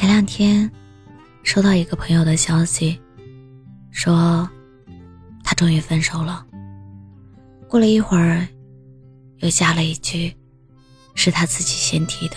[0.00, 0.70] 前两天，
[1.42, 2.98] 收到一个朋友的消息，
[3.90, 4.48] 说
[5.44, 6.42] 他终于分手了。
[7.68, 8.48] 过了一会儿，
[9.40, 10.34] 又加了一句，
[11.14, 12.36] 是他自己先提的。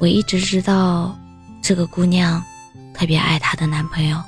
[0.00, 1.16] 我一直知道
[1.62, 2.42] 这个姑娘
[2.92, 4.20] 特别爱她的男朋友，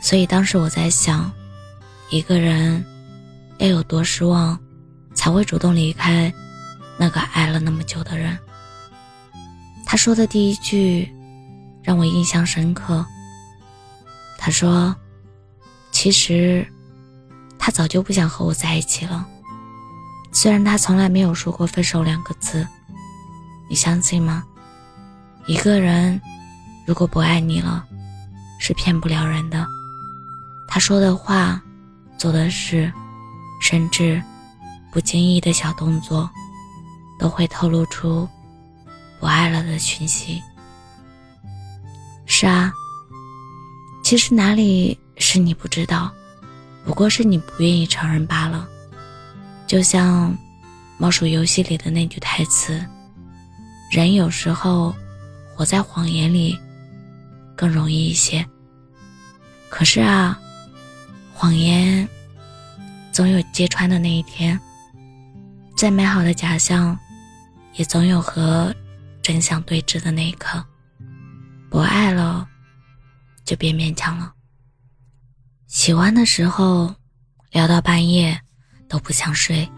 [0.00, 1.30] 所以当时我在想，
[2.08, 2.82] 一个人
[3.58, 4.58] 要有多失望，
[5.12, 6.32] 才会主动离开
[6.96, 8.38] 那个爱了那么久的人。
[9.86, 11.10] 他说的第一句
[11.82, 13.06] 让我印象深刻。
[14.36, 14.94] 他说
[15.92, 16.66] ：“其实
[17.56, 19.26] 他早就不想和我在一起了。
[20.32, 22.66] 虽然他从来没有说过分手两个字，
[23.70, 24.44] 你相信吗？
[25.46, 26.20] 一个人
[26.86, 27.86] 如果不爱你了，
[28.58, 29.66] 是骗不了人的。
[30.68, 31.62] 他说的话、
[32.18, 32.92] 做的事，
[33.62, 34.20] 甚至
[34.90, 36.28] 不经意的小动作，
[37.18, 38.28] 都会透露出。”
[39.18, 40.42] 不爱了的讯息。
[42.26, 42.72] 是啊，
[44.02, 46.12] 其实哪里是你不知道，
[46.84, 48.68] 不过是你不愿意承认罢了。
[49.66, 50.30] 就像
[50.98, 52.84] 《猫鼠游戏》里的那句台词
[53.90, 54.94] ：“人有时候
[55.54, 56.58] 活在谎言里
[57.56, 58.46] 更容易一些。”
[59.70, 60.38] 可是啊，
[61.32, 62.08] 谎言
[63.12, 64.58] 总有揭穿的那一天。
[65.76, 66.98] 再美好的假象，
[67.74, 68.74] 也总有和。
[69.26, 70.64] 真相对峙的那一刻，
[71.68, 72.48] 不爱了，
[73.44, 74.32] 就别勉强了。
[75.66, 76.94] 喜欢的时候，
[77.50, 78.40] 聊到半夜
[78.88, 79.68] 都不想睡；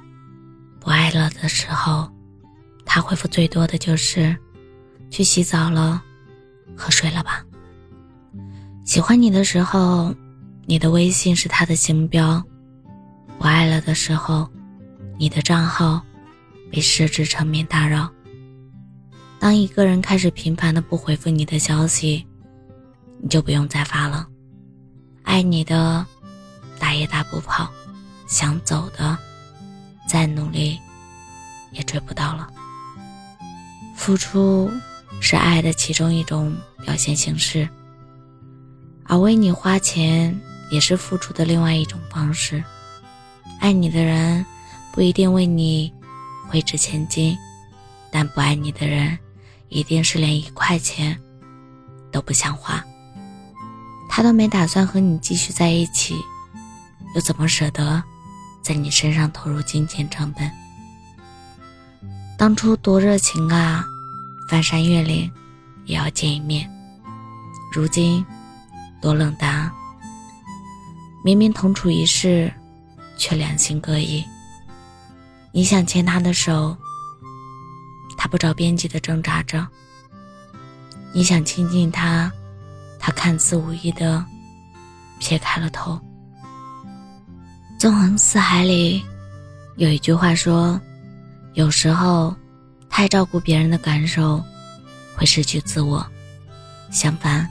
[0.79, 2.13] 不爱了的时候，
[2.85, 4.37] 他回复最多的就是
[5.11, 6.03] “去洗澡了，
[6.77, 7.43] 和睡了吧。”
[8.85, 10.15] 喜欢你的时候，
[10.67, 12.39] 你的微信是他的星标；
[13.39, 14.47] 不爱了的时候，
[15.19, 16.05] 你的账号
[16.71, 18.13] 被设置成免打扰。
[19.41, 22.27] 当一个人开始频繁的不回复你的消息，
[23.23, 24.27] 你就不用再发了。
[25.23, 26.05] 爱你的，
[26.79, 27.67] 打也打不跑；
[28.27, 29.17] 想走的，
[30.09, 30.79] 再努力
[31.71, 32.49] 也追不到了。
[33.95, 34.71] 付出
[35.21, 36.55] 是爱的其中一种
[36.85, 37.69] 表现形式，
[39.05, 40.37] 而为你花钱
[40.71, 42.63] 也是付出的另外一种方式。
[43.61, 44.45] 爱你的人
[44.93, 45.93] 不一定为你
[46.49, 47.37] 挥之千金，
[48.11, 49.17] 但不爱你的人。
[49.69, 51.19] 一定是连一块钱
[52.11, 52.85] 都不想花，
[54.09, 56.15] 他都没打算和你继续在一起，
[57.15, 58.03] 又怎么舍得
[58.63, 60.51] 在你身上投入金钱成本？
[62.39, 63.85] 当初多热情啊，
[64.49, 65.31] 翻山越岭
[65.85, 66.71] 也要见一面，
[67.73, 68.25] 如今
[69.01, 69.71] 多冷淡！
[71.25, 72.51] 明明同处一室，
[73.19, 74.25] 却两心各异。
[75.53, 76.77] 你想牵他的手？
[78.19, 79.67] 他不着边际的挣扎着。
[81.15, 82.31] 你想亲近他，
[82.99, 84.23] 他看似无意的
[85.19, 85.99] 撇开了头。
[87.79, 89.03] 纵横四海里，
[89.77, 90.79] 有一句话说：
[91.55, 92.35] 有时候，
[92.91, 94.43] 太照顾别人的感受，
[95.17, 96.05] 会失去自我。
[96.91, 97.49] 相反，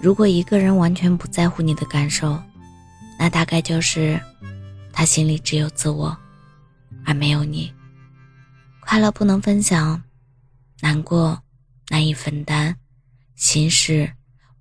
[0.00, 2.40] 如果一个人完全不在乎你的感受，
[3.18, 4.20] 那大概就是
[4.92, 6.16] 他心里只有自我，
[7.04, 7.72] 而没有你。
[8.90, 10.02] 快乐不能分享，
[10.80, 11.38] 难过
[11.90, 12.74] 难以分担，
[13.36, 14.10] 心事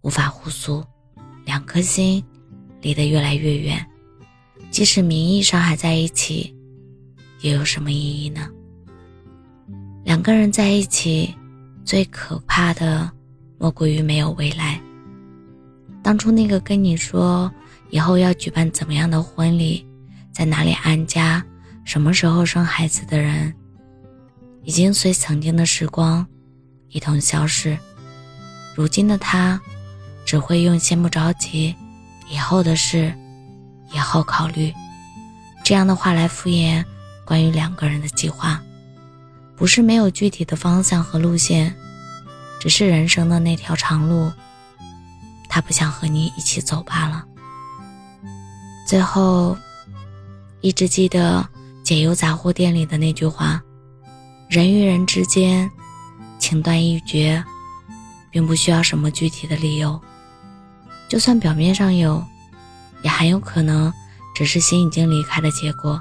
[0.02, 0.84] 无法互诉，
[1.46, 2.22] 两颗心
[2.82, 3.88] 离得越来越远。
[4.70, 6.54] 即使名义上还在一起，
[7.40, 8.50] 又有什么意义呢？
[10.04, 11.34] 两个人在一起，
[11.86, 13.10] 最可怕的
[13.58, 14.78] 莫过于没有未来。
[16.04, 17.50] 当初那个跟你说
[17.92, 19.88] 以后要举办怎么样的婚礼，
[20.34, 21.42] 在哪里安家，
[21.86, 23.56] 什么时候生孩子的人。
[24.68, 26.28] 已经随曾经的时光
[26.90, 27.80] 一同消失。
[28.76, 29.58] 如今的他，
[30.26, 31.74] 只会用“先不着急，
[32.30, 33.14] 以后的事，
[33.94, 34.74] 以后考虑”
[35.64, 36.84] 这样的话来敷衍
[37.26, 38.62] 关于两个人的计划。
[39.56, 41.74] 不是没有具体的方向和路线，
[42.60, 44.30] 只是人生的那条长路，
[45.48, 47.24] 他不想和你一起走罢了。
[48.86, 49.58] 最后，
[50.60, 51.48] 一直记得
[51.86, 53.64] 解忧杂货店里的那句话。
[54.50, 55.70] 人与人之间，
[56.40, 57.44] 情断意绝，
[58.32, 60.00] 并不需要什么具体的理由。
[61.10, 62.24] 就算表面上有，
[63.02, 63.92] 也很有可能
[64.34, 66.00] 只是心已经离开的结果，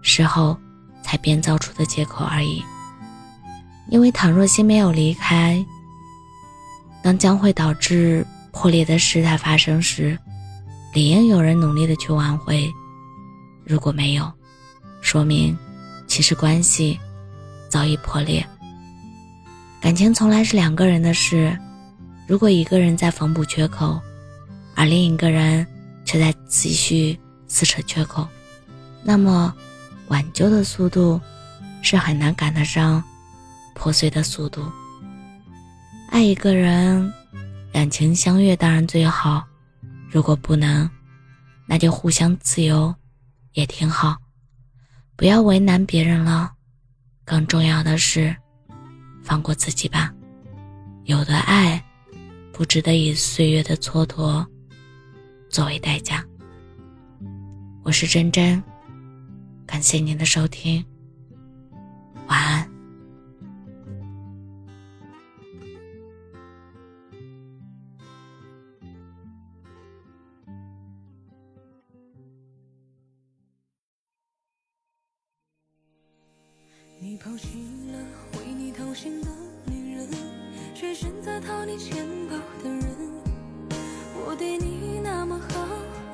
[0.00, 0.56] 事后
[1.02, 2.64] 才编造出的借口而已。
[3.90, 5.62] 因为倘若心没有离开，
[7.02, 10.18] 当将会导致破裂的事态发生时，
[10.94, 12.72] 理应有人努力的去挽回。
[13.62, 14.32] 如果没有，
[15.02, 15.56] 说明
[16.06, 16.98] 其实关系。
[17.74, 18.46] 早已破裂。
[19.80, 21.58] 感情从来是两个人的事，
[22.24, 24.00] 如果一个人在缝补缺口，
[24.76, 25.66] 而另一个人
[26.04, 27.18] 却在继续
[27.48, 28.28] 撕扯缺口，
[29.02, 29.52] 那么
[30.06, 31.20] 挽救的速度
[31.82, 33.02] 是很难赶得上
[33.74, 34.70] 破碎的速度。
[36.10, 37.12] 爱一个人，
[37.72, 39.42] 两情相悦当然最好，
[40.08, 40.88] 如果不能，
[41.66, 42.94] 那就互相自由，
[43.54, 44.16] 也挺好。
[45.16, 46.52] 不要为难别人了，
[47.24, 48.34] 更重要的是，
[49.22, 50.12] 放过自己吧。
[51.04, 51.82] 有的爱，
[52.52, 54.46] 不值得以岁月的蹉跎
[55.48, 56.24] 作为代价。
[57.82, 58.62] 我是真真，
[59.66, 60.84] 感谢您的收听，
[77.34, 77.58] 你抛弃
[77.90, 77.98] 了
[78.38, 79.28] 为你掏心的
[79.66, 80.08] 女人，
[80.72, 82.84] 却选择掏你钱包的人。
[84.14, 85.66] 我对你那么好，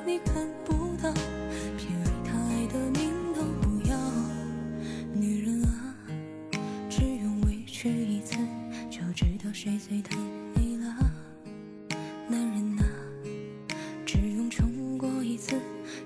[0.03, 0.33] 你看
[0.65, 1.13] 不到，
[1.77, 3.95] 偏爱他爱的命都不要。
[5.13, 5.95] 女人啊，
[6.89, 8.35] 只用委屈一次，
[8.89, 10.17] 就知道谁最疼
[10.55, 10.95] 你了。
[12.27, 12.83] 男人啊，
[14.07, 15.55] 只用冲过一次，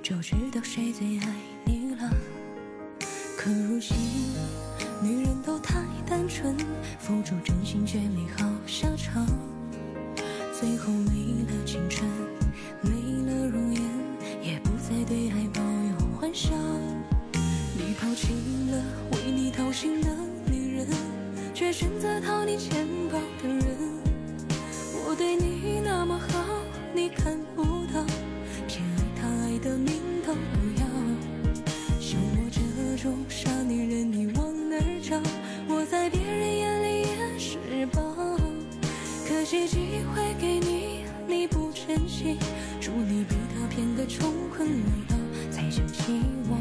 [0.03, 1.33] 就知道谁最爱
[1.65, 2.09] 你了。
[3.37, 3.95] 可如今。
[5.01, 6.55] 女人都太单纯，
[6.97, 9.25] 付出真心却没好下场，
[10.57, 12.09] 最后没了青春，
[12.81, 12.91] 没
[13.29, 13.81] 了容颜，
[14.41, 16.51] 也不再对爱抱有幻想。
[17.77, 18.33] 你抛弃
[18.71, 18.81] 了
[19.11, 20.09] 为你掏心的
[20.49, 20.87] 女人，
[21.53, 23.65] 却选择掏你钱包的人。
[25.07, 26.39] 我对你那么好，
[26.95, 27.63] 你看不
[27.93, 28.03] 到，
[28.67, 29.93] 偏爱他爱的命
[30.25, 30.87] 都不要。
[31.99, 34.25] 像我这种傻女人，你
[34.75, 35.19] 而骄。
[35.67, 38.01] 我在别人眼里也是宝，
[39.27, 39.77] 可惜机
[40.13, 42.37] 会给你，你不珍惜，
[42.79, 45.15] 祝你被他骗得穷困潦倒，
[45.51, 46.57] 才想起我。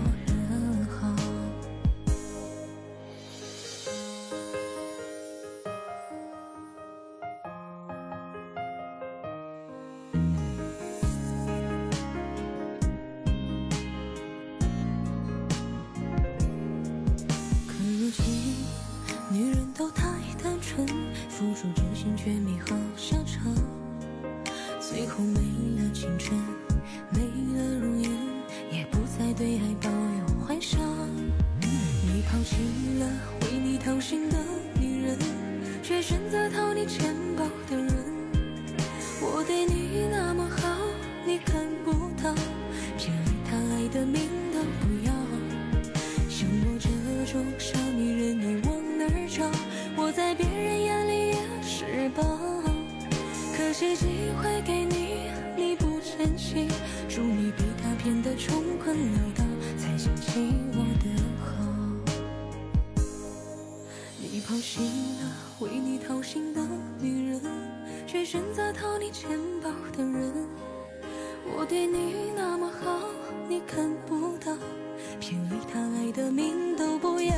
[76.15, 77.35] 的命都不要。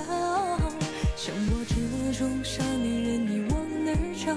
[1.16, 1.74] 像我这
[2.18, 4.36] 种傻女人，你往哪儿找？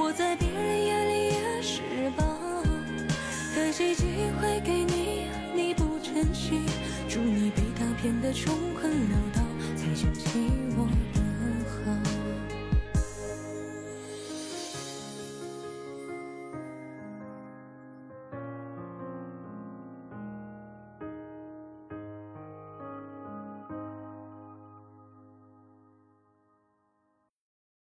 [0.00, 1.80] 我在别人眼里也是
[2.14, 2.22] 宝，
[3.54, 4.04] 可惜机
[4.38, 6.60] 会给你，你不珍惜，
[7.08, 9.27] 祝你被他骗得穷困潦倒，